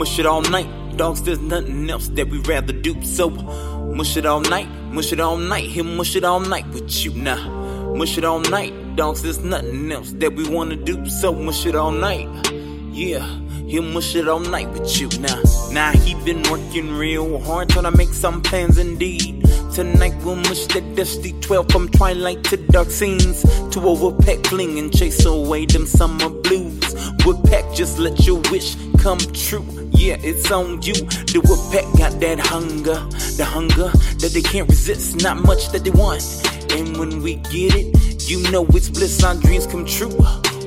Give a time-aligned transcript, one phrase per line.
[0.00, 0.66] Mush it all night.
[0.96, 3.04] Dogs, there's nothing else that we'd rather do.
[3.04, 5.64] So, mush it all night, mush it all night.
[5.64, 7.92] He'll mush it all night with you now.
[7.94, 8.72] Mush it all night.
[8.96, 11.06] Dogs, there's nothing else that we wanna do.
[11.10, 12.28] So, mush it all night.
[12.90, 13.26] Yeah,
[13.66, 15.38] he'll mush it all night with you now.
[15.70, 19.44] Now he been working real hard trying to make some plans indeed.
[19.74, 23.42] Tonight we'll mush that dusty 12 from twilight to dark scenes.
[23.42, 26.94] To overpack fling and chase away them summer blues.
[27.22, 29.64] Woodpack, just let your wish come true.
[29.92, 30.94] Yeah, it's on you.
[30.94, 33.00] The Woodpack got that hunger,
[33.36, 35.22] the hunger that they can't resist.
[35.22, 36.22] Not much that they want.
[36.72, 40.16] And when we get it, you know it's bliss, our dreams come true.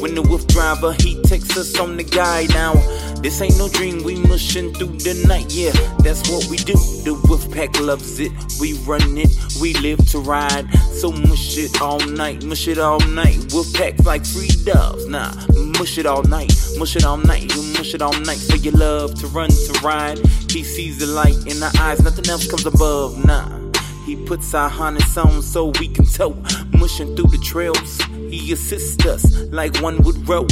[0.00, 2.72] When the wolf driver, he takes us on the guide now.
[3.20, 6.72] This ain't no dream, we mushing through the night, yeah, that's what we do.
[7.04, 9.28] The wolf pack loves it, we run it,
[9.60, 10.72] we live to ride.
[10.94, 13.52] So mush it all night, mush it all night.
[13.52, 15.34] Wolf packs like free doves, nah,
[15.78, 18.72] mush it all night, mush it all night, you mush it all night for your
[18.72, 20.18] love to run to ride.
[20.50, 23.59] He sees the light in our eyes, nothing else comes above, nah.
[24.04, 26.30] He puts our harness on so we can tow,
[26.72, 28.00] mushing through the trails.
[28.30, 30.46] He assists us like one would row.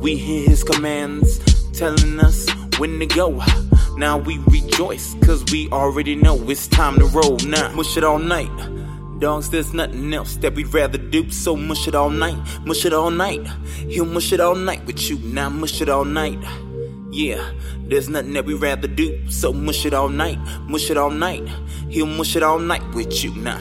[0.00, 1.38] We hear his commands
[1.72, 3.42] telling us when to go.
[3.96, 7.72] Now we rejoice, cause we already know it's time to roll now.
[7.74, 8.50] Mush it all night.
[9.18, 12.92] Dogs, there's nothing else that we'd rather do, so mush it all night, mush it
[12.92, 13.44] all night.
[13.88, 16.38] He'll mush it all night with you, now mush it all night.
[17.10, 17.52] Yeah,
[17.86, 21.42] there's nothing that we'd rather do, so mush it all night, mush it all night.
[21.88, 23.58] He'll mush it all night with you, now.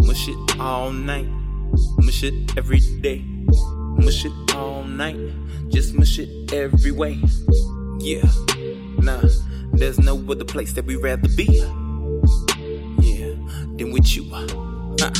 [0.00, 1.26] Mush it all night,
[1.98, 3.24] mush it every day,
[3.96, 5.16] mush it all night,
[5.70, 7.18] just mush it every way.
[8.00, 8.30] Yeah,
[8.98, 9.22] nah,
[9.72, 11.64] there's no other place that we'd rather be.
[13.00, 13.34] Yeah,
[13.78, 14.28] than with you.
[14.30, 15.10] Huh.